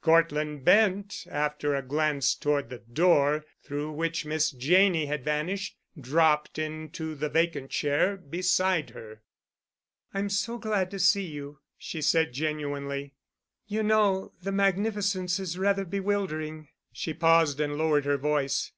Cortland 0.00 0.64
Bent, 0.64 1.26
after 1.30 1.74
a 1.74 1.82
glance 1.82 2.34
toward 2.34 2.70
the 2.70 2.78
door 2.78 3.44
through 3.62 3.92
which 3.92 4.24
Miss 4.24 4.50
Janney 4.50 5.04
had 5.04 5.22
vanished, 5.22 5.76
dropped 6.00 6.58
into 6.58 7.14
the 7.14 7.28
vacant 7.28 7.70
chair 7.70 8.16
beside 8.16 8.88
her. 8.96 9.20
"I'm 10.14 10.30
so 10.30 10.56
glad 10.56 10.90
to 10.92 10.98
see 10.98 11.26
you," 11.26 11.58
she 11.76 12.00
said 12.00 12.32
genuinely. 12.32 13.12
"You 13.66 13.82
know 13.82 14.32
the 14.42 14.50
magnificence 14.50 15.38
is 15.38 15.58
rather 15.58 15.84
bewildering." 15.84 16.68
She 16.94 17.12
paused 17.12 17.60
and 17.60 17.76
lowered 17.76 18.06
her 18.06 18.16
voice. 18.16 18.70